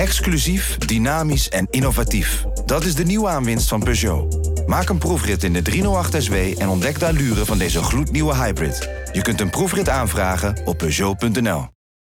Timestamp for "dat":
2.66-2.84